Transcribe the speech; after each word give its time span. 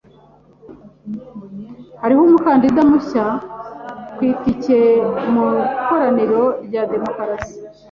Hariho 2.01 2.21
umukandida 2.23 2.81
mushya 2.89 3.25
ku 4.15 4.21
itike 4.31 4.79
mu 5.31 5.45
ikoraniro 5.75 6.41
rya 6.65 6.81
demokarasi. 6.93 7.53